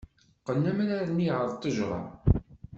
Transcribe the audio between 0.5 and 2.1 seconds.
amrar-nni ɣer ttejra.